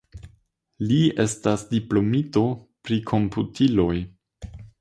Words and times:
Li 0.91 0.97
estas 1.25 1.65
diplomito 1.75 2.45
pri 2.89 3.01
komputiloj. 3.15 3.95